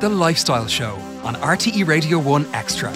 [0.00, 2.90] The Lifestyle Show on RTE Radio 1 Extra.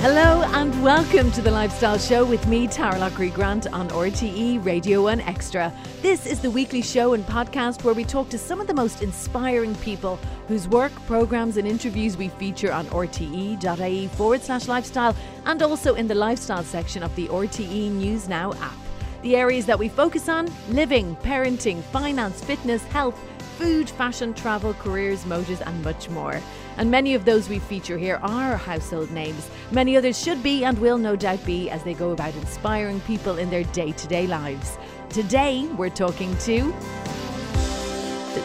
[0.00, 5.02] Hello and welcome to the Lifestyle Show with me, Taragh Loughrey Grant on RTE Radio
[5.02, 5.72] 1 Extra.
[6.00, 9.02] This is the weekly show and podcast where we talk to some of the most
[9.02, 15.62] inspiring people whose work, programmes, and interviews we feature on rte.ie forward slash lifestyle and
[15.62, 18.74] also in the lifestyle section of the RTE News Now app.
[19.20, 23.18] The areas that we focus on living, parenting, finance, fitness, health,
[23.58, 26.40] food, fashion, travel, careers, motors, and much more.
[26.76, 29.48] And many of those we feature here are household names.
[29.70, 33.38] Many others should be and will no doubt be as they go about inspiring people
[33.38, 34.76] in their day to day lives.
[35.08, 36.74] Today, we're talking to.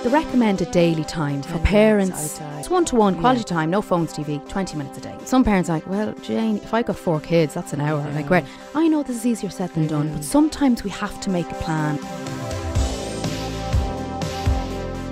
[0.04, 4.48] The recommended daily time for parents, it's one to one, quality time, no phones, TV,
[4.48, 5.16] 20 minutes a day.
[5.26, 8.08] Some parents are like, well, Jane, if I got four kids, that's an hour.
[8.12, 8.46] Like, great.
[8.76, 10.24] I know this is easier said than done, but mm.
[10.24, 11.98] sometimes we have to make a plan.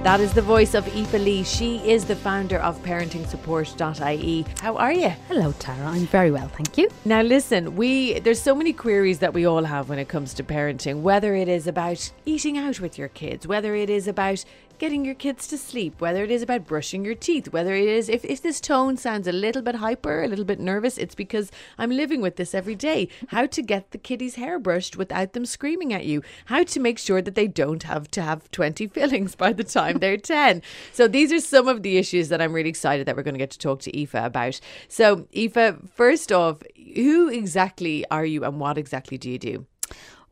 [0.08, 1.44] That is the voice of Aoife Lee.
[1.44, 4.46] She is the founder of parentingsupport.ie.
[4.62, 5.10] How are you?
[5.27, 5.86] Hello, Taragh.
[5.86, 6.88] I'm very well, thank you.
[7.04, 10.46] Now listen, we there's so many queries that we all have when it comes to
[10.46, 14.46] parenting, whether it is about eating out with your kids, whether it is about
[14.80, 18.10] getting your kids to sleep, whether it is about brushing your teeth, whether it is
[18.10, 21.52] if, if this tone sounds a little bit hyper, a little bit nervous, it's because
[21.78, 23.10] I'm living with this every day.
[23.30, 26.22] How to get the kiddies' hair brushed without them screaming at you.
[26.46, 30.00] How to make sure that they don't have to have 20 fillings by the time
[30.00, 30.62] they're 10.
[30.92, 33.40] So these are some of the issues that I'm really excited that we're going to
[33.40, 34.60] get to talk to Aoife about.
[34.88, 36.62] So Aoife, first off,
[36.96, 39.66] who exactly are you and what exactly do you do?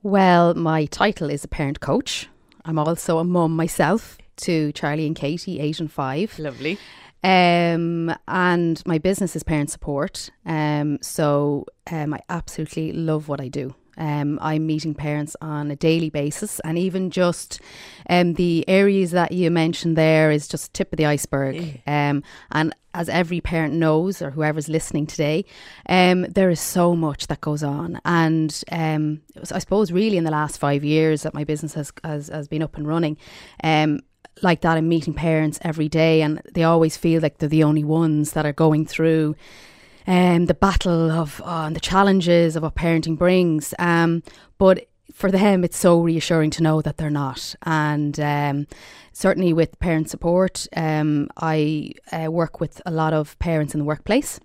[0.03, 2.27] Well, my title is a parent coach.
[2.63, 6.37] I'm also a mum myself to Charlie and Katie, eight and five.
[6.39, 6.77] Lovely.
[7.23, 10.29] Um, and my business is parent support.
[10.45, 13.73] Um, so um, I absolutely love what I do.
[13.97, 17.61] Um, I'm meeting parents on a daily basis, and even just
[18.09, 21.81] um, the areas that you mentioned there is just tip of the iceberg.
[21.87, 25.45] Um, and as every parent knows, or whoever's listening today,
[25.87, 27.99] um, there is so much that goes on.
[28.05, 29.21] And um,
[29.51, 32.63] I suppose really in the last five years that my business has has, has been
[32.63, 33.17] up and running,
[33.63, 34.01] um,
[34.41, 37.83] like that I'm meeting parents every day and they always feel like they're the only
[37.83, 39.35] ones that are going through
[40.07, 43.73] um, the battle of uh, and the challenges of what parenting brings.
[43.79, 44.23] Um,
[44.57, 47.55] but for them, it's so reassuring to know that they're not.
[47.63, 48.67] And um,
[49.13, 53.85] certainly with parent support, um, I uh, work with a lot of parents in the
[53.85, 54.39] workplace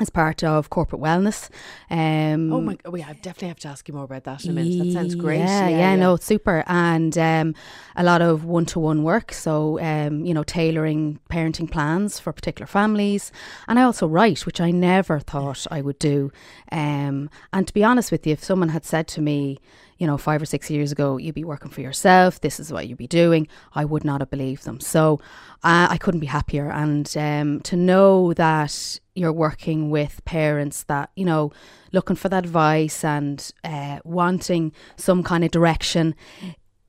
[0.00, 1.50] as part of corporate wellness.
[1.90, 4.50] Um, Oh my god, we have definitely have to ask you more about that in
[4.50, 4.78] a minute.
[4.78, 5.38] That sounds great.
[5.38, 6.64] Yeah, yeah, no, it's super.
[6.66, 7.54] And um,
[7.96, 9.32] a lot of one to one work.
[9.32, 13.30] So, um, you know, tailoring parenting plans for particular families.
[13.68, 16.32] And I also write, which I never thought I would do.
[16.72, 19.58] Um, and to be honest with you, if someone had said to me,
[20.00, 22.88] you know, five or six years ago, you'd be working for yourself, this is what
[22.88, 24.80] you'd be doing, I would not have believed them.
[24.80, 25.20] So
[25.62, 26.70] I couldn't be happier.
[26.70, 31.52] And um, to know that you're working with parents that, you know,
[31.92, 36.14] looking for that advice and uh, wanting some kind of direction,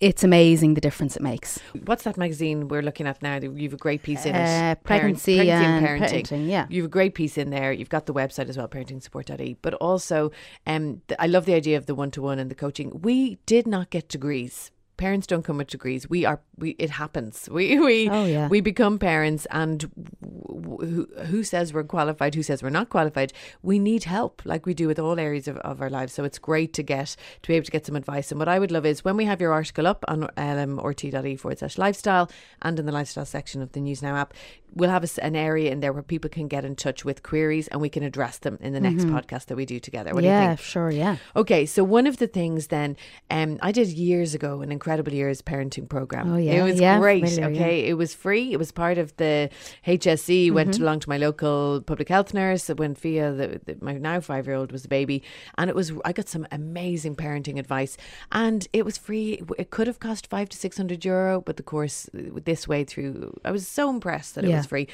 [0.02, 1.60] it's amazing the difference it makes.
[1.86, 3.38] What's that magazine we're looking at now?
[3.38, 4.40] You have a great piece in it.
[4.40, 6.50] Uh, Parent- pregnancy, and parenting.
[6.50, 6.66] Yeah.
[6.70, 7.72] You have a gregreat piece in there.
[7.72, 9.58] You've got the website as well, parentingsupport.ie.
[9.62, 10.32] But also,
[10.68, 13.00] um, th- I love the idea of the one to one and the coaching.
[13.02, 14.72] We did not get degrees.
[15.02, 16.02] Parents don't come with degrees.
[16.10, 16.40] We are.
[16.64, 17.36] We it happens.
[17.58, 18.48] We we Oh, yeah.
[18.54, 19.78] we become parents, and
[20.22, 22.36] who who says we're qualified?
[22.36, 23.34] Who says we're not qualified?
[23.64, 26.14] We need help, like we do with all areas of, of our lives.
[26.14, 28.32] So it's great to get to be able to get some advice.
[28.32, 31.36] And what I would love is when we have your article up on um, rte.ie
[31.36, 32.30] forward slash lifestyle
[32.62, 34.34] and in the lifestyle section of the News Now app,
[34.76, 37.68] we'll have a an area in there where people can get in touch with queries
[37.70, 40.14] and we can address them in the next podcast that we do together.
[40.14, 40.42] What do you Mm-hmm.
[40.52, 40.74] yeah, think?
[40.74, 41.16] sure, yeah.
[41.36, 42.96] Okay, so one of the things then,
[43.30, 46.34] um, I did years ago an incredible years parenting program.
[46.34, 47.24] Oh, yeah, it was yeah, great.
[47.28, 48.52] familiar, okay, it was free.
[48.52, 49.50] It was part of the
[49.88, 50.52] HSE.
[50.52, 50.84] Went Mm-hmm.
[50.84, 54.56] along to my local public health nurse when Fia, the, the, my now five year
[54.56, 55.22] old, was a baby,
[55.58, 55.92] and it was.
[56.06, 57.98] I got some amazing parenting advice,
[58.32, 59.42] and it was free.
[59.58, 63.40] It could have cost five to six hundred euro, but the course this way through,
[63.46, 64.58] I was so impressed that it Yeah.
[64.58, 64.88] was free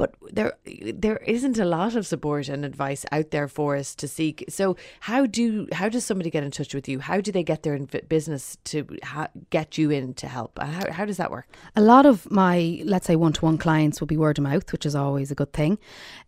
[0.00, 0.54] but there
[0.94, 4.42] there isn't a lot of support and advice out there for us to seek.
[4.48, 7.00] So how do how does somebody get in touch with you?
[7.00, 10.58] How do they get their business to ha- get you in to help?
[10.58, 11.48] How, how does that work?
[11.76, 14.72] A lot of my, let's say, one to one clients will be word of mouth,
[14.72, 15.78] which is always a good thing.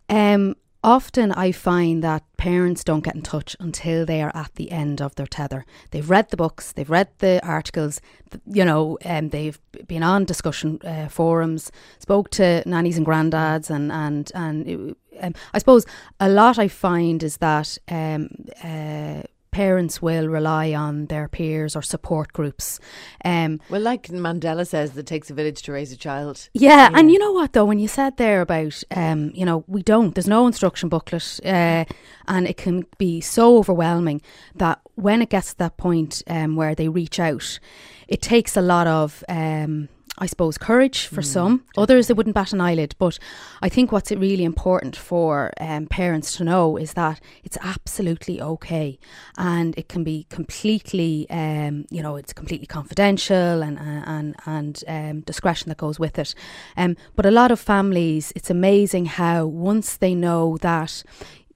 [0.07, 4.71] Um, often I find that parents don't get in touch until they are at the
[4.71, 5.65] end of their tether.
[5.91, 8.01] They've read the books, they've read the articles,
[8.45, 13.91] you know, and they've been on discussion uh, forums, spoke to nannies and granddads, and
[13.91, 15.85] and and it- um, I suppose
[16.19, 18.29] a lot I find is that um,
[18.63, 19.21] uh,
[19.53, 22.79] parents will rely on their peers or support groups.
[23.23, 26.49] Um, well, like Mandela says, it takes a village to raise a child.
[26.53, 26.99] Yeah, yeah.
[26.99, 30.15] and you know what though, when you said there about, um, you know, we don't.
[30.15, 31.85] There's no instruction booklet, uh,
[32.27, 34.21] and it can be so overwhelming
[34.55, 37.59] that when it gets to that point um, where they reach out,
[38.07, 39.23] it takes a lot of.
[39.29, 41.57] Um, I suppose, courage for mm, some.
[41.57, 41.83] Definitely.
[41.83, 42.95] Others, they wouldn't bat an eyelid.
[42.99, 43.17] But
[43.63, 48.99] I think what's really important for um, parents to know is that it's absolutely okay,
[49.37, 55.21] and it can be completely, um, you know, it's completely confidential and and and um,
[55.21, 56.35] discretion that goes with it.
[56.77, 61.03] Um, but a lot of families, it's amazing how once they know that,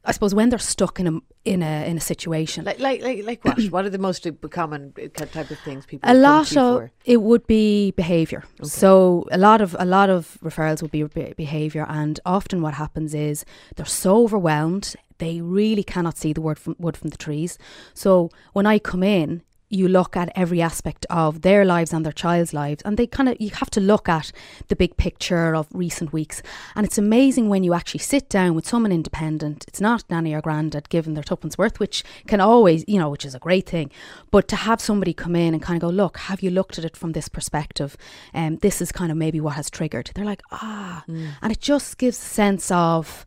[0.07, 3.25] I suppose when they're stuck in a in a in a situation like like like,
[3.25, 6.77] like what what are the most common uh, type of things people a lot of
[6.77, 6.91] for?
[7.05, 8.69] it would be behavior okay.
[8.69, 11.03] so a lot of a lot of referrals would be
[11.35, 13.43] behavior and often what happens is
[13.75, 17.57] they're so overwhelmed they really cannot see the wood from wood from the trees
[17.93, 22.13] so when i come in you look at every aspect of their lives and their
[22.13, 24.31] child's lives and they kind of you have to look at
[24.69, 26.41] the big picture of recent weeks.
[26.75, 30.41] And it's amazing when you actually sit down with someone independent it's not nanny or
[30.41, 33.91] granddad giving their tuppence worth which can always you know which is a great thing
[34.31, 36.85] but to have somebody come in and kind of go look have you looked at
[36.85, 37.97] it from this perspective?
[38.33, 40.11] And um, this is kind of maybe what has triggered.
[40.15, 41.03] They're like ah.
[41.07, 41.31] Mm.
[41.41, 43.25] and it just gives a sense of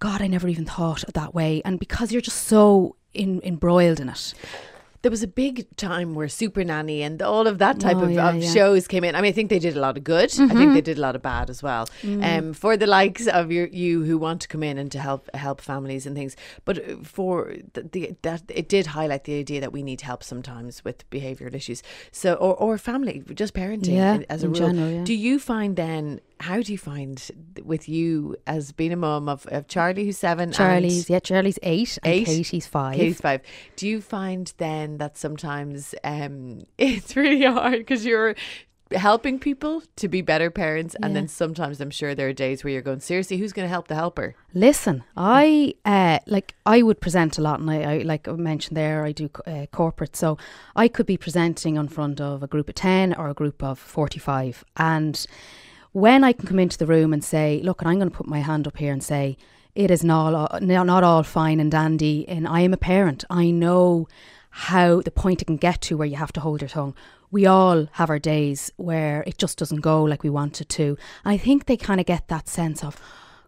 [0.00, 1.62] god i never even thought of that way.
[1.64, 4.34] And because you're just so in, embroiled in it
[5.02, 8.10] there was a big time where Super Nanny and all of that type oh, of,
[8.10, 8.50] yeah, of yeah.
[8.50, 9.14] shows came in.
[9.14, 10.30] I mean, I think they did a lot of good.
[10.30, 10.44] Mm-hmm.
[10.44, 10.80] I think they mm-hmm.
[10.80, 11.88] did a lot of bad as well.
[12.02, 12.38] Mm.
[12.38, 15.32] Um, for the likes of your, you who want to come in and to help
[15.34, 16.34] help families and things,
[16.64, 20.24] but uh, for the, the, that it did highlight the idea that we need help
[20.24, 21.82] sometimes with behavioural issues.
[22.10, 24.56] So or or family, just parenting yeah, as a rule.
[24.58, 27.30] General, Do you find then how do you find
[27.64, 30.52] with you as being a mum of, of Charlie who's seven?
[30.52, 32.26] Charlie's yeah, Charlie's eight, eight.
[32.26, 32.96] Katie's five.
[32.96, 33.42] Katie's five.
[33.76, 38.34] Do you find then that sometimes um, it's really hard because you're
[38.92, 42.72] helping people to be better parents and then sometimes i'm sure there are days where
[42.72, 46.98] you're going seriously who's going to help the helper listen i uh like i would
[46.98, 50.38] present a lot and i, I like i mentioned there i do uh, corporate so
[50.74, 53.78] i could be presenting in front of a group of 10 or a group of
[53.78, 55.26] 45 and
[55.98, 58.26] when I can come into the room and say, look, and I'm going to put
[58.26, 59.36] my hand up here and say,
[59.74, 63.24] it is not, not all fine and dandy, and I am a parent.
[63.30, 64.08] I know
[64.50, 66.94] how the point it can get to where you have to hold your tongue.
[67.30, 70.96] We all have our days where it just doesn't go like we want it to.
[71.24, 73.00] And I think they kind of get that sense of,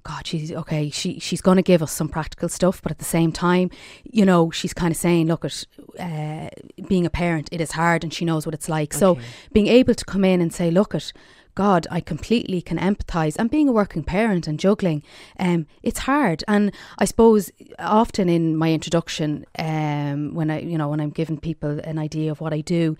[0.02, 0.88] God, she's okay.
[0.90, 3.70] She she's going to give us some practical stuff, but at the same time,
[4.04, 5.64] you know, she's kind of saying, look, at
[5.98, 6.48] uh,
[6.88, 8.94] being a parent, it is hard, and she knows what it's like.
[8.94, 8.98] Okay.
[8.98, 9.18] So
[9.52, 11.12] being able to come in and say, look, at
[11.54, 13.36] God, I completely can empathise.
[13.38, 15.02] And being a working parent and juggling,
[15.38, 16.44] um, it's hard.
[16.48, 21.38] And I suppose often in my introduction, um, when I, you know, when I'm giving
[21.38, 22.96] people an idea of what I do,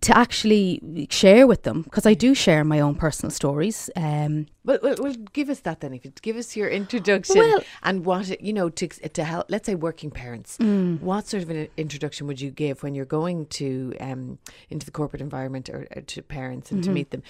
[0.00, 3.90] to actually share with them because I do share my own personal stories.
[3.96, 5.92] Um, well, well, well, give us that then.
[5.94, 9.66] If you give us your introduction well, and what you know to to help, let's
[9.66, 11.00] say working parents, mm.
[11.00, 14.38] what sort of an introduction would you give when you're going to um,
[14.68, 16.90] into the corporate environment or, or to parents and mm-hmm.
[16.90, 17.22] to meet them?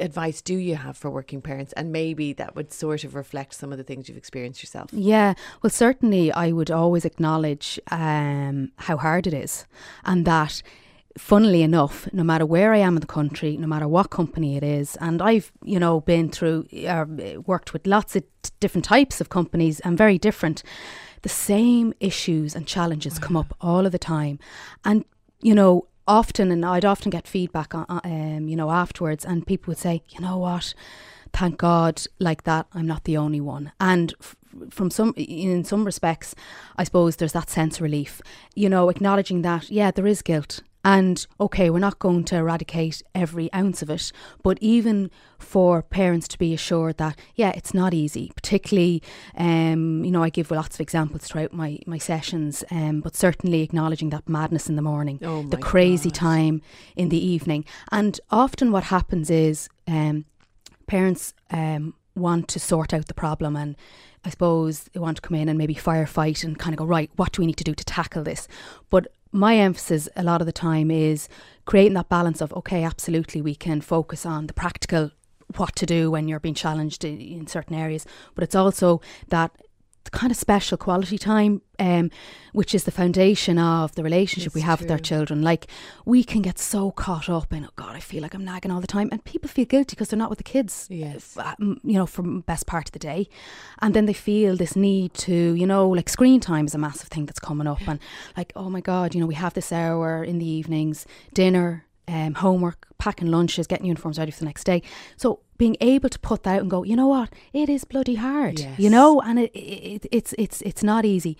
[0.00, 1.72] Advice do you have for working parents?
[1.74, 4.92] And maybe that would sort of reflect some of the things you've experienced yourself.
[4.92, 9.66] Yeah well certainly i would always acknowledge um, how hard it is
[10.04, 10.62] and that
[11.16, 14.62] funnily enough, no matter where I am in the country, no matter what company it
[14.62, 17.06] is, and I've, you know, been through, uh,
[17.44, 20.62] worked with lots of t- different types of companies and very different,
[21.22, 24.38] the same issues and challenges come up all of the time.
[24.84, 25.04] And,
[25.40, 29.70] you know, often, and I'd often get feedback, on, um, you know, afterwards, and people
[29.70, 30.74] would say, you know what,
[31.32, 33.70] thank God, like that, I'm not the only one.
[33.78, 34.36] And f-
[34.70, 36.34] from some, in some respects,
[36.76, 38.20] I suppose there's that sense of relief,
[38.54, 40.62] you know, acknowledging that, yeah, there is guilt.
[40.88, 44.10] And okay, we're not going to eradicate every ounce of it,
[44.42, 49.02] but even for parents to be assured that, yeah, it's not easy, particularly,
[49.36, 53.60] um, you know, I give lots of examples throughout my, my sessions, um, but certainly
[53.60, 56.14] acknowledging that madness in the morning, oh the crazy God.
[56.14, 56.62] time
[56.96, 57.66] in the evening.
[57.92, 60.24] And often what happens is um,
[60.86, 63.76] parents um, want to sort out the problem and
[64.24, 67.10] I suppose they want to come in and maybe firefight and kind of go, right,
[67.16, 68.48] what do we need to do to tackle this?
[68.90, 71.28] But my emphasis a lot of the time is
[71.64, 75.10] creating that balance of, okay, absolutely, we can focus on the practical
[75.56, 79.50] what to do when you're being challenged in certain areas, but it's also that
[80.08, 82.10] kind of special quality time, um,
[82.52, 85.42] which is the foundation of the relationship It's we have with our children.
[85.42, 85.66] Like
[86.04, 88.80] we can get so caught up in, oh God, I feel like I'm nagging all
[88.80, 90.86] the time, and people feel guilty because they're not with the kids.
[90.90, 91.36] Yes.
[91.36, 93.28] uh, you know, for best part of the day,
[93.80, 97.08] and then they feel this need to, you know, like screen time is a massive
[97.08, 98.00] thing that's coming up, and
[98.36, 102.34] like, oh my God, you know, we have this hour in the evenings, dinner, um,
[102.34, 104.82] homework, packing lunches, getting uniforms ready for the next day.
[105.16, 108.14] So being able to put that out and go, you know what, it is bloody
[108.14, 111.36] hard, you know, and it, it, it's it's it's not easy.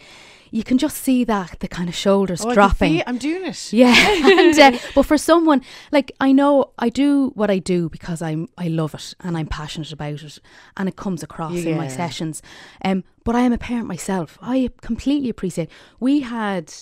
[0.50, 3.02] You can just see that the kind of shoulders Oh, dropping.
[3.06, 3.72] I'm doing it.
[3.72, 3.94] Yeah,
[4.40, 8.48] and, uh, but for someone like I know I do what I do because I'm
[8.58, 10.38] I love it and I'm passionate about it,
[10.76, 12.42] and it comes across in my sessions.
[12.84, 14.38] Um, but I am a parent myself.
[14.42, 15.70] I completely appreciate.
[16.00, 16.72] We had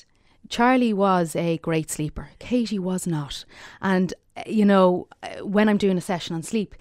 [0.49, 2.31] Charlie was a great sleeper.
[2.39, 3.45] Katie was not,
[3.81, 6.75] and uh, you know uh, when I'm doing a session on sleep.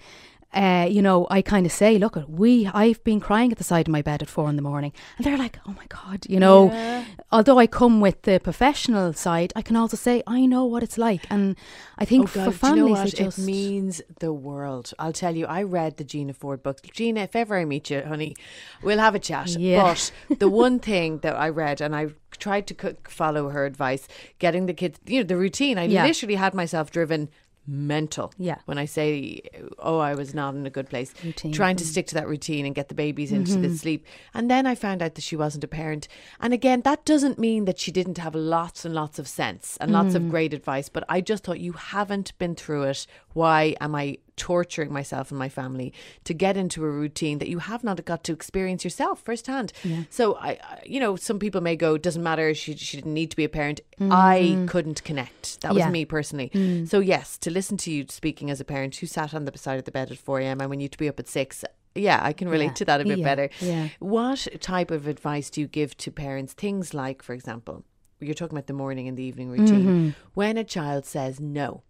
[0.54, 3.88] Uh, you know, I kind of say, look, we, I've been crying at the side
[3.88, 6.40] of my bed at four in the morning, and they're like, oh my god, you
[6.40, 7.04] know, Yeah.
[7.30, 10.96] although I come with the professional side, I can also say I know what it's
[10.96, 11.56] like, and
[11.98, 14.92] I think Oh for God, you families, know it just means the world.
[14.98, 15.44] I'll tell you.
[15.46, 16.80] I read the Gina Ford book.
[16.92, 18.34] Gina, if ever I meet you, honey,
[18.82, 19.48] we'll have a chat.
[19.48, 19.82] Yeah.
[19.82, 24.66] But the one thing that I read, and I tried to follow her advice, getting
[24.66, 25.76] the kids, you know, the routine.
[25.76, 26.04] I Yeah.
[26.06, 27.28] literally had myself driven
[27.66, 28.32] mental.
[28.38, 28.56] Yeah.
[28.66, 29.40] When I say,
[29.78, 31.52] oh, I was not in a good place, Routine.
[31.52, 33.62] trying to stick to that routine and get the babies into Mm-hmm.
[33.62, 34.06] the sleep.
[34.34, 36.08] And then I found out that she wasn't a parent.
[36.40, 39.90] And again, that doesn't mean that she didn't have lots and lots of sense and
[39.92, 40.16] lots Mm.
[40.16, 40.88] of great advice.
[40.88, 43.06] But I just thought you haven't been through it.
[43.32, 45.92] Why am I torturing myself and my family
[46.24, 49.72] to get into a routine that you have not got to experience yourself firsthand?
[50.10, 52.54] So I, you know, some people may go, doesn't matter.
[52.54, 53.80] She she didn't need to be a parent.
[54.00, 55.60] I couldn't connect.
[55.62, 55.86] That was Mm-hmm.
[55.86, 55.88] Yeah.
[55.88, 55.92] Mm.
[55.92, 56.86] me personally.
[56.86, 59.78] So yes, to listen to you speaking as a parent who sat on the side
[59.78, 60.60] of the bed at four a.m.
[60.60, 61.64] and when you to be up at six.
[61.94, 62.72] Yeah, I can relate Yeah.
[62.74, 63.24] to that a bit Yeah.
[63.24, 63.48] better.
[63.60, 63.88] Yeah.
[64.00, 66.52] What type of advice do you give to parents?
[66.52, 67.84] Things like, for example,
[68.20, 69.82] you're talking about the morning and the evening routine.
[69.84, 70.08] Mm-hmm.
[70.34, 71.82] When a child says no,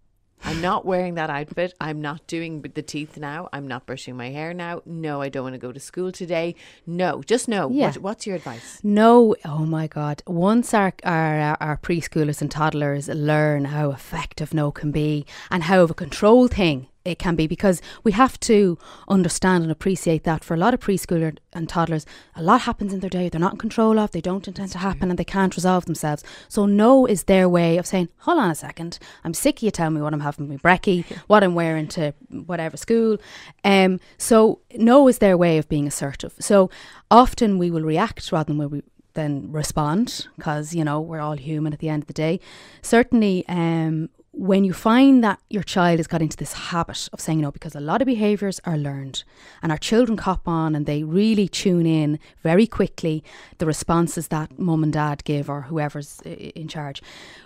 [0.47, 1.75] I'm not wearing that outfit.
[1.81, 3.49] I'm not doing the teeth now.
[3.53, 4.81] I'm not brushing my hair now.
[4.87, 6.55] No, I don't want to go to school today.
[6.87, 7.69] No, just no.
[7.69, 7.87] Yeah.
[7.87, 8.79] What, what's your advice?
[8.85, 10.23] No, oh my God.
[10.25, 15.65] Once our, our, uh, our preschoolers and toddlers learn how effective no can be and
[15.65, 20.25] how of a control thing it can be, because we have to understand and appreciate
[20.25, 23.41] that for a lot of preschoolers and toddlers, a lot happens in their day they're
[23.41, 26.25] not in control of, they don't intend to happen, and they can't resolve themselves.
[26.49, 29.71] So, no is their way of saying, hold on a second, I'm sick of you
[29.71, 33.19] telling me what I'm having for my brekkie, what I'm wearing to whatever school.
[33.65, 36.35] Um, so, no is their way of being assertive.
[36.41, 36.71] So,
[37.11, 38.83] often we will react rather than we
[39.17, 42.39] then respond because you know we're all human at the end of the day
[42.83, 47.41] certainly um when you find that your child has got into this habit of saying
[47.41, 49.25] no because a lot of behaviors are learned
[49.63, 53.25] and our children cop on and they really tune in very quickly
[53.57, 57.03] the responses that mum and dad give or whoever's in charge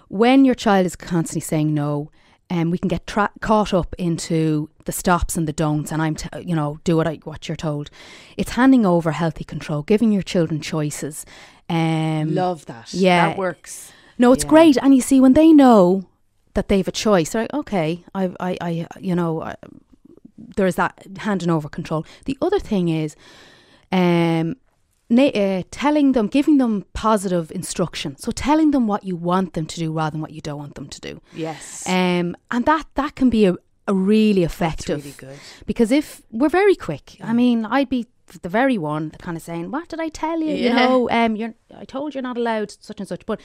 [0.09, 2.11] when your child is constantly saying no
[2.53, 6.17] um, we can get tra- caught up into the stops and the don'ts, and I'm,
[6.17, 7.91] t- you know, do what I what you're told.
[8.37, 11.25] It's handing over healthy control, giving your children choices.
[11.69, 12.93] Um, Love that.
[12.93, 13.29] yeah.
[13.29, 13.93] That works.
[14.19, 14.51] no, it's Yeah.
[14.51, 16.09] great, and you see when they know
[16.61, 19.55] that they have a choice, they're like, okay, I, I, I you know, I,
[20.57, 22.05] there's that handing over control.
[22.27, 23.17] The other thing is,
[23.91, 24.57] um,
[25.09, 28.19] na- uh, telling them, giving them positive instruction.
[28.19, 30.75] So telling them what you want them to do rather than what you don't want
[30.75, 31.23] them to do.
[31.35, 31.89] Yes.
[31.89, 33.55] Um, and that that can be a,
[33.87, 35.39] a really That's effective really good.
[35.65, 38.07] because if we're very quick, I mean, I'd be
[38.43, 40.55] the very one kind of saying, "What did I tell you?
[40.55, 43.41] You know, um, you're I told you're not allowed such and such." But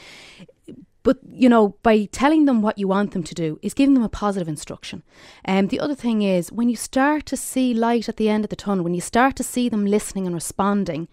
[1.06, 4.04] but you know, by telling them what you want them to do is giving them
[4.04, 5.04] a positive instruction.
[5.46, 8.44] And um, the other thing is when you start to see light at the end
[8.44, 11.08] of the tunnel, when you start to see them listening and responding.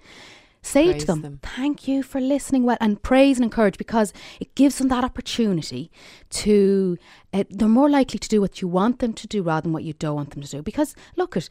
[0.64, 1.40] Say Praise to them, them.
[1.42, 5.90] thank you for listening well, and praise and encourage because it gives them that opportunity
[6.30, 6.96] to,
[7.34, 9.82] uh, they're more likely to do what you want them to do rather than what
[9.82, 10.62] you don't want them to do.
[10.62, 11.48] Because look at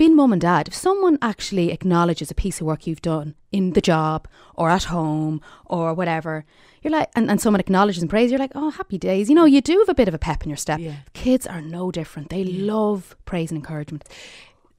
[0.00, 3.64] being mum and dad, if someone actually acknowledges a piece of work you've done in
[3.76, 4.26] the job
[4.60, 6.34] or at home or whatever,
[6.82, 9.28] you're like, and, and someone acknowledges and praise, you're like, oh, happy days.
[9.28, 10.80] You know, you do have a bit of a pep in your step.
[10.80, 10.96] Yeah.
[11.12, 12.30] Kids are no different.
[12.30, 14.02] They love praise and encouragement.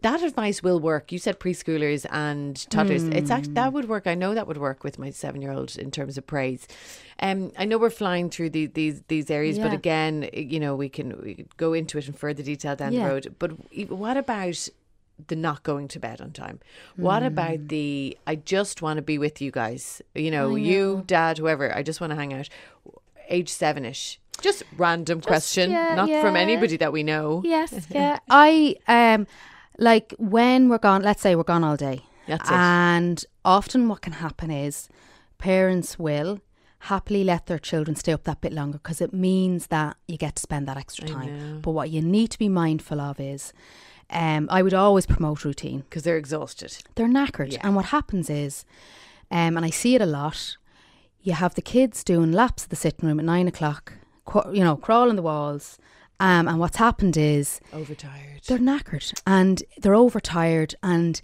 [0.01, 1.11] that advice will work.
[1.11, 3.03] You said preschoolers and toddlers.
[3.03, 4.07] It's actually that would work.
[4.07, 6.67] I know that would work with my seven year old in terms of praise.
[7.27, 10.89] Um, I know we're flying through the, these these areas, but again, you know, we
[10.89, 13.03] can we go into it in further detail down Yeah.
[13.03, 13.35] the road.
[13.37, 13.51] But
[13.91, 14.57] what about
[15.27, 16.59] the not going to bed on time?
[16.95, 20.01] What about the I just want to be with you guys?
[20.15, 21.75] You know, you, dad, whoever.
[21.75, 22.49] I just want to hang out.
[23.29, 24.19] Age seven ish.
[24.41, 27.41] Just random question, yeah, not from anybody that we know.
[27.45, 28.19] Yes, yeah.
[28.29, 29.27] I um
[29.77, 31.01] like when we're gone.
[31.01, 32.03] Let's say we're gone all day.
[32.27, 32.53] That's it.
[32.53, 34.89] And often what can happen is
[35.37, 36.39] parents will
[36.85, 40.35] happily let their children stay up that bit longer because it means that you get
[40.35, 41.59] to spend that extra time.
[41.61, 43.53] But what you need to be mindful of is
[44.11, 45.79] um, I would always promote routine.
[45.81, 46.77] Because they're exhausted.
[46.95, 47.57] They're knackered.
[47.61, 48.65] And what happens is,
[49.29, 50.57] um, and I see it a lot,
[51.21, 53.93] you have the kids doing laps of the sitting room at nine o'clock,
[54.25, 55.77] qu- you know, crawling the walls.
[56.19, 58.41] Um, and what's happened is Overtired.
[58.47, 61.19] they're knackered and they're overtired and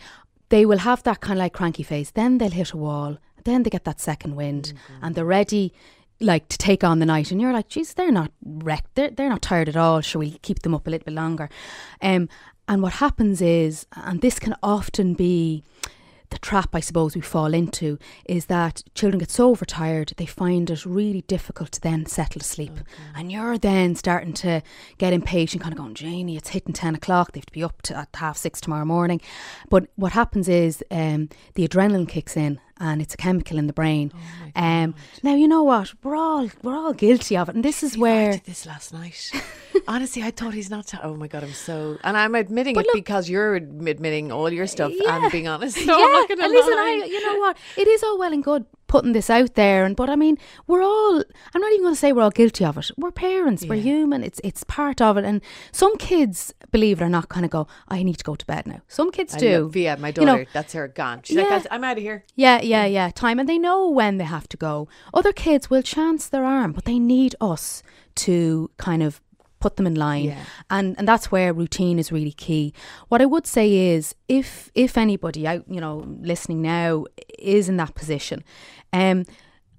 [0.49, 2.09] they will have that kind of like cranky face.
[2.09, 3.17] Then they'll hit a wall.
[3.43, 5.71] Then they get that second wind and they're ready
[6.19, 7.31] like to take on the night.
[7.31, 8.95] And you're like, geez, they're not wrecked.
[8.95, 10.01] They're, they're not tired at all.
[10.01, 11.47] Shall we keep them up a little bit longer?
[12.01, 12.27] Um,
[12.67, 15.63] and what happens is, and this can often be
[16.29, 20.69] the trap I suppose we fall into is that children get so overtired they find
[20.69, 22.73] it really difficult to then settle to sleep.
[23.15, 24.61] And you're then starting to
[24.97, 27.81] get impatient, kind of going, Janie, it's hitting 10 o'clock, they have to be up
[27.83, 29.21] to at half six tomorrow morning.
[29.69, 33.73] But what happens is um, the adrenaline kicks in and it's a chemical in the
[33.73, 34.11] brain.
[34.55, 35.93] um, now you know what?
[36.03, 37.55] We're all we're all guilty of it.
[37.55, 39.31] And this is I where did this last night.
[39.87, 40.91] Honestly, I thought he's not.
[41.01, 41.97] Oh my god, I'm so.
[42.03, 45.23] And I'm admitting But it look- because you're admitting all your stuff Yeah.
[45.23, 45.77] and being honest.
[45.87, 46.73] So yeah, I'm not listen.
[46.73, 47.57] I, you know what?
[47.77, 50.81] It is all well and good putting this out there, and but I mean, we're
[50.83, 51.23] all.
[51.53, 52.91] I'm not even going to say we're all guilty of it.
[52.97, 53.65] We're parents.
[53.65, 54.23] We're human.
[54.23, 55.23] It's it's part of it.
[55.23, 55.41] And
[55.71, 58.67] some kids, believe it or not, kind of go, "I need to go to bed
[58.67, 59.61] now." Some kids I do.
[59.63, 61.21] love Via, my You daughter, know, that's her gone.
[61.23, 61.49] She's Yeah.
[61.49, 62.25] that's, I'm out of here.
[62.35, 63.09] Yeah, yeah, yeah.
[63.11, 64.87] Time, and they know when they have to go.
[65.13, 67.83] Other kids will chance their arm, but they need us
[68.15, 69.21] to kind of
[69.59, 70.43] put them in line, Yeah.
[70.69, 72.73] and and that's where routine is really key.
[73.09, 77.05] What I would say is, if if anybody out, you know, listening now
[77.39, 78.43] is in that position,
[78.93, 79.25] um,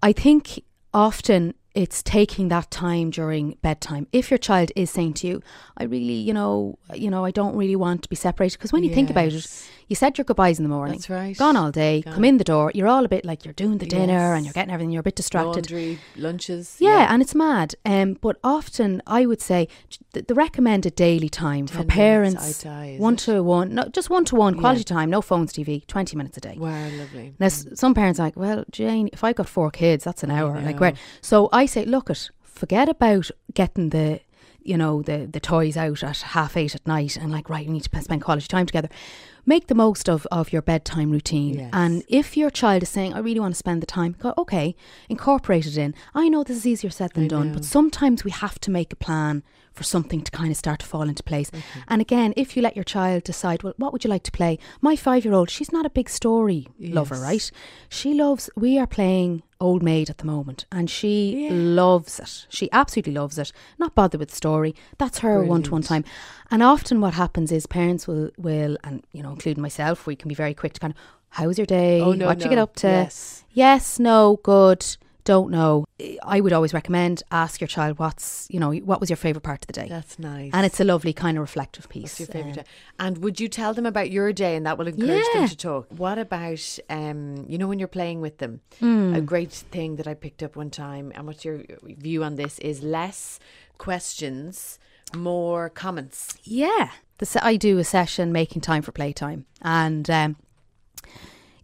[0.02, 4.06] I think often it's taking that time during bedtime.
[4.12, 5.42] If your child is saying to you,
[5.76, 8.82] "I really, you know, you know, I don't really want to be separated," because when
[8.84, 9.68] you think about it, Yes.
[9.88, 10.96] You said your goodbyes in the morning.
[10.96, 11.36] That's right.
[11.36, 12.02] Gone all day.
[12.02, 12.14] Gone.
[12.14, 12.70] Come in the door.
[12.74, 14.36] You're all a bit like you're doing the dinner Yes.
[14.36, 14.90] and you're getting everything.
[14.92, 15.70] You're a bit distracted.
[15.70, 16.76] Laundry, lunches.
[16.78, 17.74] Yeah, and it's mad.
[17.84, 19.66] Um, but often I would say
[20.12, 23.20] the, the recommended daily time 10 for parents, die, one it?
[23.20, 26.40] to one, no, just one to one, quality time, no phones, TV, twenty minutes a
[26.40, 26.56] day.
[26.58, 27.34] Wow, lovely.
[27.38, 30.30] Now, s- some parents are like, well, Jane, if I got four kids, that's an
[30.30, 30.60] hour.
[30.60, 30.94] Like, where?
[31.20, 34.20] So I say, look, it, forget about getting the,
[34.60, 37.72] you know, the the toys out at half eight at night and like, right, we
[37.72, 38.88] need to spend quality time together.
[39.48, 41.54] Make the most of, of your bedtime routine.
[41.54, 41.70] Yes.
[41.72, 44.76] And if your child is saying, I really want to spend the time, go, okay,
[45.08, 45.94] incorporate it in.
[46.14, 47.54] I know this is easier said than I done, know.
[47.54, 50.86] but sometimes we have to make a plan for something to kind of start to
[50.86, 51.50] fall into place.
[51.50, 51.80] Mm-hmm.
[51.88, 54.58] And again, if you let your child decide, well, what would you like to play?
[54.82, 57.50] My five year old, she's not a big story lover, right?
[57.88, 62.46] She loves, we are playing Old Maid at the moment, and she loves it.
[62.48, 63.52] She absolutely loves it.
[63.78, 64.74] Not bothered with the story.
[64.98, 66.04] That's her one to one time.
[66.50, 70.28] And often what happens is parents will, will, and you know, including myself, we can
[70.28, 70.98] be very quick to kind of,
[71.30, 72.00] how's your day?
[72.00, 72.88] Oh, no, what you get up to?
[72.88, 73.44] Yes.
[73.52, 74.84] Yes, no, good,
[75.24, 75.84] don't know.
[76.22, 79.62] I would always recommend ask your child what's, you know, what was your favourite part
[79.62, 79.88] of the day?
[79.88, 80.52] That's nice.
[80.54, 82.04] and it's a lovely kind of reflective piece.
[82.04, 82.70] What's your favourite Um, day?
[82.98, 85.40] And would you tell them about your day and that will encourage Yeah.
[85.40, 85.86] them to talk?
[85.90, 88.60] What about, um, you know, when you're playing with them?
[88.80, 89.12] Hmm.
[89.14, 92.58] A great thing that I picked up one time, and what's your view on this,
[92.60, 93.38] is less
[93.76, 94.78] questions,
[95.14, 96.38] more comments.
[96.44, 100.36] Yeah, the se- I do a session making time for playtime, and um,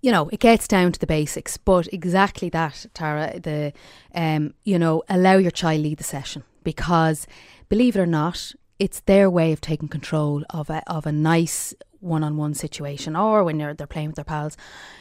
[0.01, 1.57] you know it gets down to the basics.
[1.57, 3.41] But exactly that, Taragh.
[3.41, 3.73] The
[4.15, 7.27] um, you know allow your child lead the session because
[7.69, 11.75] believe it or not, it's their way of taking control of a of a nice
[12.01, 14.57] one-on-one situation, or when they're they're playing with their pals.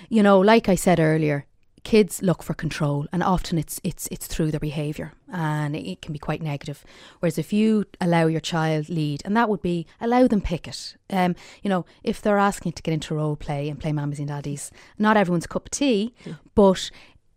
[0.10, 1.46] You know, like I said earlier,
[1.84, 6.14] kids look for control and often it's it's it's through their behavior and it, can
[6.14, 6.84] be quite negative.
[7.20, 10.96] Whereas if you allow your child lead and that would be allow them pick it.
[11.10, 14.28] Um you know if they're asking to get into role play and play mammies and
[14.28, 16.14] daddies not everyone's cup of tea
[16.56, 16.90] but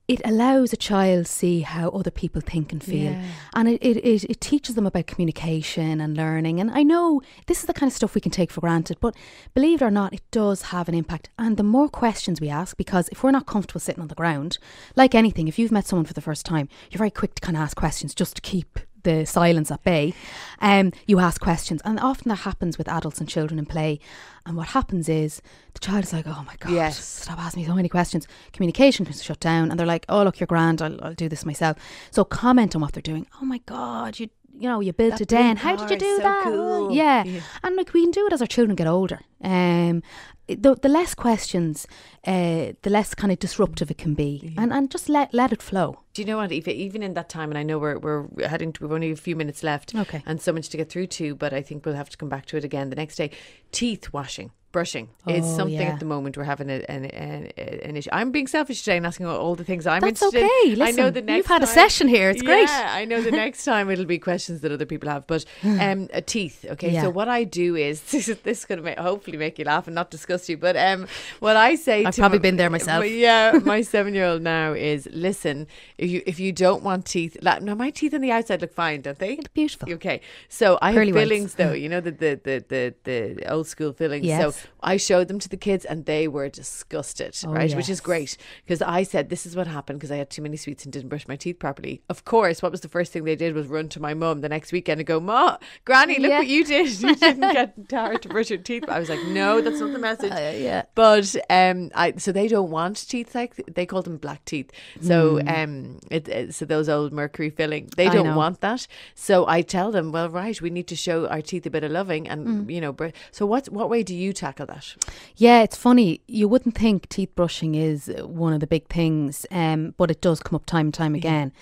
[0.08, 3.12] it allows a child see how other people think and feel.
[3.12, 3.24] Yeah.
[3.54, 6.60] and it, it, it, it teaches them about communication and learning.
[6.60, 9.14] And i know this is the kind of stuff we can take for granted but
[9.54, 11.30] believe it or not it does have an impact.
[11.38, 14.58] And the more questions we ask because if we're not comfortable sitting on the ground
[14.94, 17.56] like anything if you've met someone for the first time you're very quick to kind
[17.56, 20.12] of ask questions just to keep the silence at bay
[20.60, 21.80] um, you ask questions.
[21.84, 24.00] And often that happens with adults and children in play.
[24.46, 25.42] And what happens is
[25.74, 26.98] the child is like oh my god Yes.
[27.24, 28.26] stop asking me so many questions.
[28.52, 29.70] Communication can shut down.
[29.70, 30.80] And they're like oh look you're grand.
[30.82, 31.76] I'll, I'll do this myself.
[32.10, 33.26] So comment on what they're doing.
[33.40, 35.56] Oh my god you you know you built That a den.
[35.58, 36.44] how did you do so that?
[36.44, 36.90] cool.
[36.92, 37.22] yeah.
[37.24, 37.40] Yeah.
[37.62, 40.02] and like we can do it as our children get older Um,
[40.48, 41.86] the the less questions,
[42.26, 45.60] uh, the less kind of disruptive it can be, and and just let let it
[45.62, 45.98] flow.
[46.14, 46.52] Do you know what?
[46.52, 49.16] Aoife, even in that time, and I know we're we're heading to, we've only a
[49.16, 50.22] few minutes left, Okay.
[50.24, 52.46] and so much to get through to, but I think we'll have to come back
[52.46, 53.30] to it again the next day.
[53.72, 55.92] Teeth washing, brushing is Oh, something yeah.
[55.94, 58.08] at the moment we're having a, an, an, an issue.
[58.12, 60.72] I'm being selfish today and asking all the things I'm That's interested okay.
[60.72, 60.80] in.
[60.82, 62.30] I know Listen, the next you've had a session here.
[62.30, 62.68] It's great.
[62.68, 66.08] Yeah, I know the next time it'll be questions that other people have, but um,
[66.24, 66.64] teeth.
[66.70, 67.02] Okay, Yeah.
[67.02, 68.98] so what I do is this is going to make,
[69.38, 71.06] make you laugh and not disgust you, but um,
[71.40, 73.00] what I say I've probably my- been there myself.
[73.00, 75.66] my- yeah, my seven year old now is listen.
[75.98, 78.72] If you if you don't want teeth, like, now my teeth on the outside look
[78.74, 79.36] fine, don't they?
[79.36, 79.92] look beautiful.
[79.92, 81.72] Okay, so I have fillings though.
[81.86, 84.24] You know the the the the, the old school fillings.
[84.24, 84.56] Yes.
[84.56, 87.74] So I showed them to the kids and they were disgusted, Oh, right?
[87.74, 90.56] Which is great because I said this is what happened because I had too many
[90.56, 92.02] sweets and didn't brush my teeth properly.
[92.08, 94.48] Of course, what was the first thing they did was run to my mum the
[94.48, 96.38] next weekend and go, "Ma, Granny, look Yeah.
[96.38, 96.86] what you did!
[97.00, 99.98] You didn't get Taragh to brush her teeth." I was like, "No, that's not the
[99.98, 100.82] message." Uh, yeah.
[100.94, 104.70] But um, I so they don't want teeth like they call them black teeth.
[105.00, 108.06] So um, it, it- so those old mercury filling they.
[108.06, 108.36] I don't know.
[108.36, 108.86] want that.
[109.14, 111.90] So I tell them, well, right, we need to show our teeth a bit of
[111.92, 112.70] loving, and Hmm.
[112.70, 112.92] you know.
[112.92, 114.94] br- So what what way do you tackle that?
[115.36, 116.20] Yeah, it's funny.
[116.26, 120.40] You wouldn't think teeth brushing is one of the big things, um, but it does
[120.40, 121.52] come up time and time again.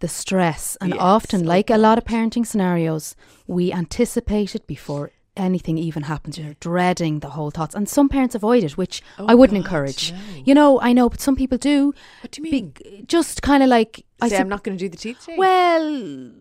[0.00, 3.14] The stress, and Yes, often, like a lot of parenting scenarios,
[3.46, 6.38] we anticipate it before anything even happens.
[6.38, 9.66] You're dreading the whole thoughts, and some parents avoid it, which I wouldn't Oh God,
[9.66, 10.12] encourage.
[10.12, 10.18] no.
[10.44, 11.94] You know, I know, but some people do.
[12.22, 13.06] What do you Be- mean?
[13.06, 15.36] just kind of like I Say I'm not going to do the teeth today.
[15.38, 16.32] Well,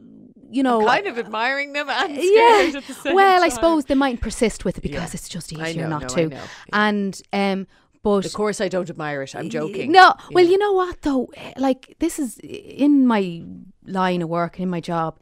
[0.51, 2.79] you know, kind of admiring them and scared yeah.
[2.87, 5.17] the same Well, I suppose they might persist with it because Yeah.
[5.17, 6.27] it's just easier know, not no, to.
[6.29, 6.41] know.
[6.73, 7.67] And um,
[8.01, 9.35] but Of course, I don't admire it.
[9.35, 9.91] I'm joking.
[9.91, 11.29] no, well, you know what though?
[11.57, 13.43] Like this is in my
[13.85, 15.19] line of work, and in my job.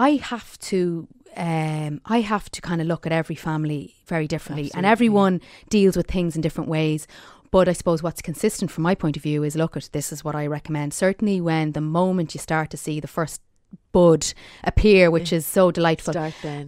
[0.00, 4.70] I have to, um, I have to kind of look at every family very differently,
[4.74, 7.06] and everyone deals with things in different ways.
[7.50, 10.22] But I suppose what's consistent from my point of view is look at this is
[10.22, 10.92] what I recommend.
[10.92, 13.40] Certainly, when the moment you start to see the first
[13.92, 14.32] bud
[14.64, 16.12] appear, which is so delightful.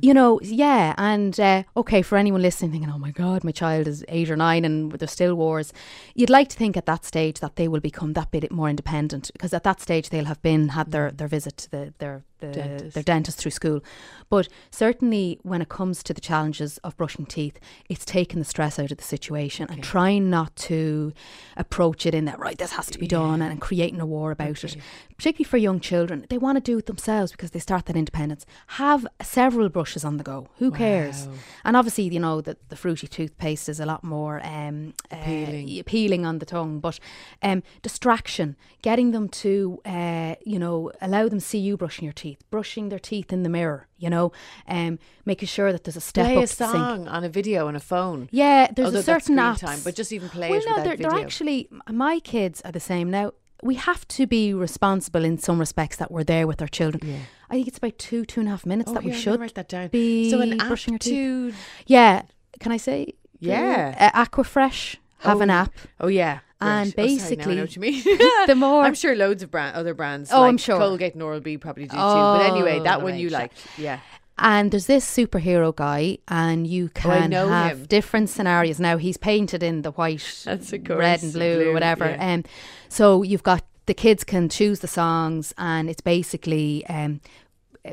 [0.03, 3.87] You know, yeah, and uh, okay, for anyone listening, thinking, "Oh my God, my child
[3.87, 5.73] is eight or nine, and there's still wars,"
[6.15, 9.31] you'd like to think at that stage that they will become that bit more independent,
[9.33, 12.49] because at that stage they'll have been had their, their visit to the, their the,
[12.49, 12.95] Dentist.
[12.95, 13.83] their dentist through school.
[14.29, 18.79] But certainly, when it comes to the challenges of brushing teeth, it's taking the stress
[18.79, 21.13] out of the situation and trying not to
[21.57, 22.57] approach it in that right.
[22.57, 24.77] This has to be done, and creating a war about it.
[25.17, 28.47] Particularly for young children, they want to do it themselves because they start that independence.
[28.69, 30.49] Have several brushes on the go.
[30.59, 31.29] Who cares?
[31.65, 35.69] And obviously, you know that the fruity toothpaste is a lot more um, Appealing.
[35.77, 36.79] uh, appealing on the tongue.
[36.79, 37.01] But
[37.43, 42.13] um, distraction, getting them to, uh, you know, allow them to see you brushing your
[42.13, 43.87] teeth, brushing their teeth in the mirror.
[43.99, 44.33] You know,
[44.69, 46.73] um, making sure that there's a step Play up a to the sink.
[46.73, 48.29] song on a video on a phone.
[48.31, 49.61] Yeah, there's Although a certain apps.
[49.61, 52.81] time, but just even play well, it no, they're, they're actually my kids are the
[52.81, 53.33] same now.
[53.63, 57.07] We have to be responsible in some respects that we're there with our children.
[57.07, 57.19] Yeah.
[57.51, 59.39] I think it's about two, two and a half minutes Oh, that we yeah, should
[59.39, 59.89] write that down.
[59.89, 61.13] be so an app brushing our teeth.
[61.13, 61.53] to
[61.87, 62.23] Yeah,
[62.59, 63.13] can I say?
[63.39, 64.13] Yeah.
[64.15, 65.75] uh, Aquafresh have an Oh, app.
[66.01, 68.03] Oh yeah, And basically, Oh, sorry, now I know what you mean.
[68.47, 70.31] The more I'm sure loads of brand, other brands.
[70.33, 70.79] Oh, like I'm sure.
[70.79, 71.97] Colgate and Oral B probably do too.
[71.97, 73.39] But anyway, Oh, that one you range, yeah.
[73.39, 73.59] liked.
[73.79, 74.01] Yeah.
[74.43, 77.87] And there's this superhero guy, and you Oh, can know have him.
[77.87, 78.81] different scenarios.
[78.81, 82.07] Now he's painted in the white, That's red and blue, blue, or whatever.
[82.07, 82.33] yeah.
[82.35, 82.45] Um,
[82.89, 87.21] so you've got the kids can choose the songs, and it's basically um,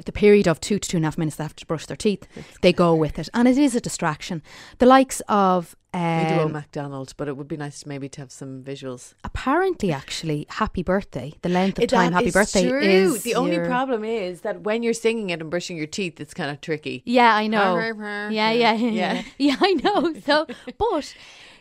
[0.05, 1.97] the period of two to two and a half minutes they have to brush their
[1.97, 2.25] teeth.
[2.61, 4.41] they go with it, and it is a distraction.
[4.79, 8.21] The likes of I do own um, McDonald's, but it would be nice maybe to
[8.21, 9.13] have some visuals.
[9.23, 11.33] apparently, actually, happy birthday.
[11.41, 12.79] The length of It- time happy is birthday true.
[12.81, 13.23] is.
[13.23, 16.33] the only your- problem is that when you're singing it and brushing your teeth, it's
[16.33, 17.01] kind of tricky.
[17.05, 17.75] Yeah, I know.
[17.77, 19.13] yeah, yeah, yeah, Yeah.
[19.13, 19.21] yeah.
[19.37, 20.13] Yeah, I know.
[20.25, 20.45] So,
[20.77, 21.13] but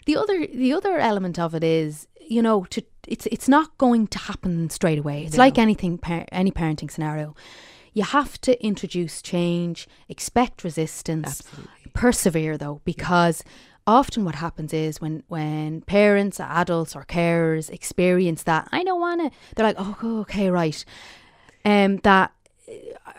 [0.07, 4.07] the other the other element of it is, you know, to it's it's not going
[4.09, 5.25] to happen straight away.
[5.25, 7.35] It's like anything, par- any parenting scenario.
[7.93, 11.93] You have to introduce change, expect resistance, Absolutely.
[11.95, 13.43] persevere though, because
[13.87, 19.21] often what happens is when when parents, adults, or carers experience that, I don't want
[19.23, 19.39] to.
[19.55, 20.85] They're like, oh, okay, right.
[21.65, 22.33] Um, that
[22.69, 22.73] uh,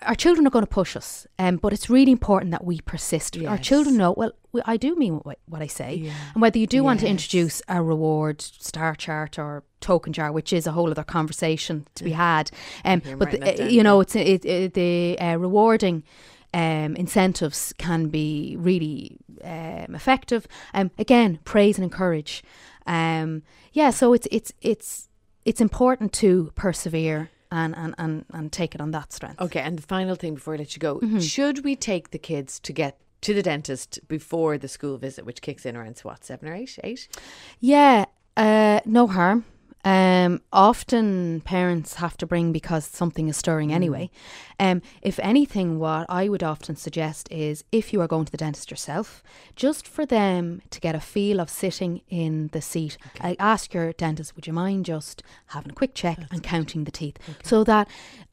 [0.03, 3.38] our children are going to push us, um, but it's really important that we persist.
[3.45, 4.12] Our children know.
[4.13, 6.12] Well, we- I do mean what, what I say, Yeah.
[6.34, 10.51] and whether you do want to introduce a reward star chart or token jar, which
[10.53, 12.51] is a whole other conversation to be had.
[12.86, 16.03] Um, but the, uh, you know, it's it, it, the uh, rewarding.
[16.53, 20.47] Um, incentives can be really um, effective.
[20.73, 22.43] Um, again, praise and encourage.
[22.86, 25.10] Um, yeah, so it's it's it's
[25.45, 29.41] it's important to persevere and and, and, and take it on that strength.
[29.41, 31.19] Okay, and the final thing before I let you go, Mm-hmm.
[31.19, 35.41] should we take the kids to get to the dentist before the school visit, which
[35.41, 37.07] kicks in around what seven or eight, eight.
[37.60, 38.05] Yeah,
[38.38, 39.43] uh, no harm.
[39.85, 44.09] Um, often parents have to bring because something is stirring anyway.
[44.59, 48.37] Um, if anything, what I would often suggest is if you are going to the
[48.37, 49.23] dentist yourself,
[49.55, 53.93] just for them to get a feel of sitting in the seat, I ask your
[53.93, 57.87] dentist, would you mind just having a quick check and counting the teeth, so that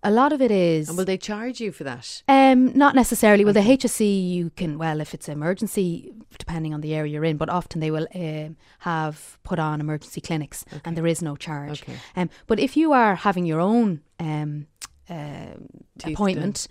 [0.04, 0.88] a lot of it is.
[0.88, 2.22] And will they charge you for that?
[2.28, 3.44] Um, not necessarily.
[3.44, 7.36] Well, the HSE you can well if it's emergency, depending on the area you're in.
[7.38, 11.82] But often they will um have put on emergency clinics, and there is no charge.
[11.82, 11.96] Okay.
[12.16, 14.66] Um, but if you are having your own um,
[15.08, 16.68] um Teeth appointment.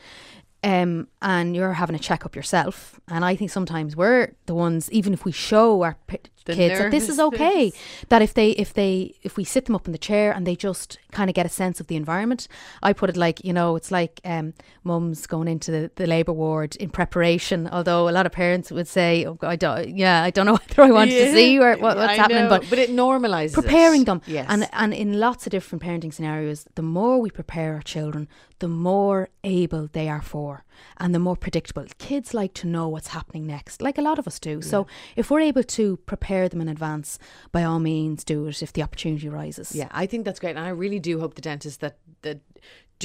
[0.65, 5.12] Um, and you're having a checkup yourself, and I think sometimes we're the ones, even
[5.12, 7.71] if we show our p- The kids that this is okay,
[8.10, 10.56] that if they if they if we sit them up in the chair and they
[10.56, 12.47] just kind of get a sense of the environment
[12.82, 14.53] i put it like you know it's like um
[14.84, 18.88] mums going into the, the labor ward in preparation although a lot of parents would
[18.88, 21.95] say oh i don't yeah i don't know whether i want to see or what,
[21.97, 23.62] what's I happening know, but but it normalizes it.
[23.62, 24.21] preparing them.
[24.25, 24.47] Yes.
[24.49, 28.27] and and in lots of different parenting scenarios the more we prepare our children
[28.63, 30.63] the more able they are for
[30.97, 31.86] and the more predictable.
[31.97, 34.62] Kids like to know what's happening next like a lot of us do.
[34.62, 37.19] So if we're able to prepare them in advance
[37.52, 39.76] by all means do it if the opportunity arises.
[39.76, 42.39] Yeah, I think that's great, and I really do hope the dentist that that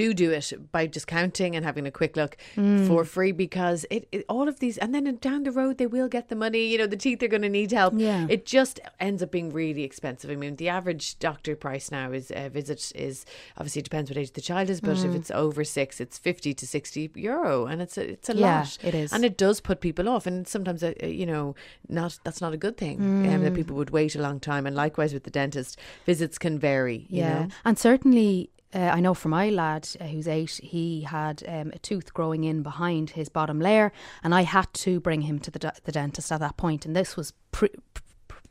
[0.03, 2.87] do do it by just counting and having a quick look Mm.
[2.89, 6.09] for free because it, it all of these and then down the road they will
[6.17, 8.27] get the money you know the teeth are going to need help Yeah.
[8.35, 8.75] it just
[9.09, 12.81] ends up being really expensive i mean the average doctor price now is a visit
[13.07, 13.17] is
[13.59, 15.07] obviously depends what age the child is but Mm.
[15.09, 18.59] if it's over six it's 50 to 60 euro and it's a it's a Yeah,
[18.61, 19.13] lot it is.
[19.15, 21.55] and it does put people off and sometimes uh, uh, you know
[21.89, 23.43] not that's not a good thing um, Mm.
[23.45, 25.73] that people would wait a long time and likewise with the dentist
[26.11, 28.51] visits can vary you Yeah, know and certainly.
[28.75, 32.45] Uh, I know for my lad uh, who's eight, he had um, a tooth growing
[32.45, 35.93] in behind his bottom layer, and I had to bring him to the, d- the
[35.93, 37.71] dentist at that point, and this was pre,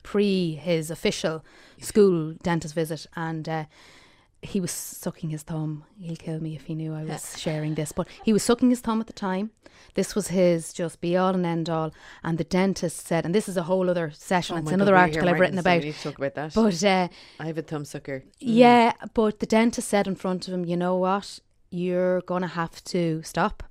[0.02, 1.46] pre his official
[1.80, 3.66] school dentist visit, and uh,
[4.42, 5.84] he was sucking his thumb.
[6.00, 8.80] He'll kill me if he knew I was sharing this, but he was sucking his
[8.82, 9.52] thumb at the time.
[9.94, 11.92] This was his just be all and end all,
[12.24, 14.56] and the dentist said, and this is a whole other session.
[14.56, 15.82] Oh it's another God, article I've written about.
[15.84, 16.54] need to talk about that.
[16.54, 17.08] But uh,
[17.40, 18.24] I have a thumb sucker.
[18.40, 21.40] yeah, but the dentist said in front of him, you know what?
[21.70, 23.64] You're going to have to stop.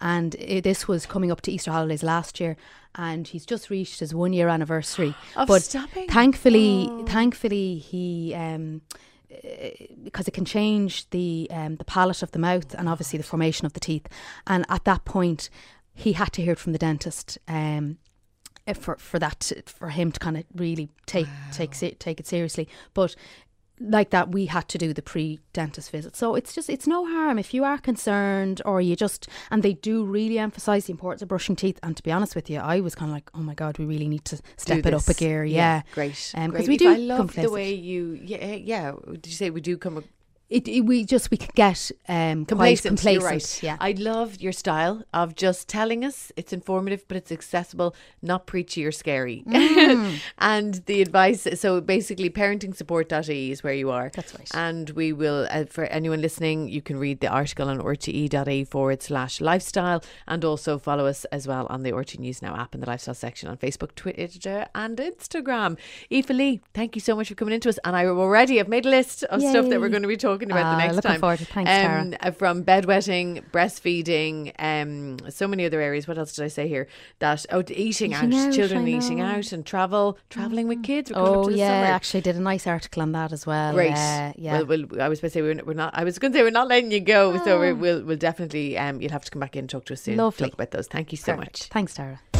[0.00, 2.56] And it, this was coming up to Easter holidays last year,
[2.94, 5.14] and he's just reached his one year anniversary.
[5.36, 6.08] Of but stopping?
[6.08, 7.04] thankfully, Oh.
[7.06, 8.82] thankfully, he um,
[10.02, 13.66] because it can change the um, the palate of the mouth and obviously the formation
[13.66, 14.06] of the teeth.
[14.46, 15.50] And at that point,
[15.94, 17.38] he had to hear it from the dentist.
[17.48, 17.98] Um,
[18.74, 22.68] for for that for him to kind of really take take se- take it seriously
[22.94, 23.14] but
[23.80, 27.06] like that we had to do the pre dentist visit so it's just it's no
[27.06, 31.22] harm if you are concerned or you just and they do really emphasize the importance
[31.22, 33.40] of brushing teeth and to be honest with you I was kind of like oh
[33.40, 36.32] my god we really need to step it up a gear yeah, great.
[36.34, 36.68] Um, 'cause great.
[36.68, 38.18] we do I love the way you.
[38.22, 38.92] Yeah, yeah.
[39.06, 40.04] Did you say we do come?
[40.48, 42.98] It, it- we just we could get um quite complacent.
[43.00, 43.62] complacent right.
[43.62, 48.46] yeah I love your style of just telling us it's informative, but it's accessible, not
[48.46, 49.42] preachy or scary.
[49.46, 50.18] Mm.
[50.38, 51.46] and the advice.
[51.54, 54.10] So basically, parentingsupport.ie is where you are.
[54.14, 54.50] That's right.
[54.54, 59.02] And we will, uh, for anyone listening, you can read the article on rte.ie forward
[59.02, 62.80] slash lifestyle and also follow us as well on the RT News Now app in
[62.80, 65.78] the lifestyle section on Facebook, Twitter, and Instagram.
[66.12, 67.78] Aoife Lee, thank you so much for coming into us.
[67.84, 70.35] And I already have made a list of stuff that we're going to be talking
[70.44, 71.20] about Ah, the next looking time.
[71.20, 71.44] forward to.
[71.46, 72.16] Thanks, Taragh.
[72.20, 76.06] uh, from bedwetting, breastfeeding, um, so many other areas.
[76.08, 76.86] What else did I say here?
[77.20, 81.10] That oh, eating, Eating out, out, children eating out, and travel, traveling with kids.
[81.10, 81.92] Coming up oh yeah summer.
[81.94, 83.90] actually did a nice article on that as well Great.
[83.90, 85.92] yeah yeah Well, we'll, I was going to say we're, we're not.
[85.94, 87.36] I was going to say we're not letting you go.
[87.44, 87.60] So Oh.
[87.60, 88.76] we we'll we'll definitely.
[88.78, 90.16] Um, you'll have to come back in and talk to us soon.
[90.16, 90.46] Lovely.
[90.48, 90.86] Talk about those.
[90.86, 91.60] Thank you so Perfect.
[91.62, 91.68] much.
[91.68, 92.35] thanks Taragh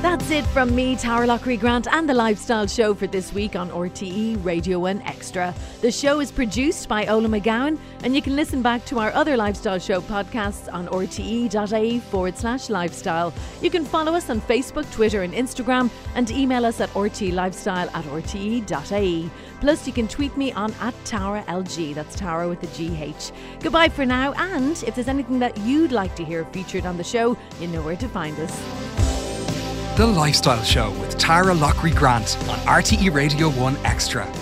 [0.00, 3.68] That's it from me, Taragh Loughrey Grant, and the Lifestyle Show for this week on
[3.70, 5.52] RTE Radio 1 Extra.
[5.80, 9.36] The show is produced by Orla McGowan, and you can listen back to our other
[9.36, 13.34] Lifestyle Show podcasts on rte.ie forward slash lifestyle.
[13.60, 18.04] You can follow us on Facebook, Twitter, and Instagram, and email us at rtlifestyle at
[18.04, 19.30] rte.ie.
[19.60, 21.96] Plus, you can tweet me on at Tara LG.
[21.96, 23.32] That's Tara with the GH.
[23.60, 27.02] Goodbye for now, and if there's anything that you'd like to hear featured on the
[27.02, 29.17] show, you know where to find us.
[29.98, 34.32] The Lifestyle Show with Taragh Loughrey Grant on RTE Radio 1 Extra.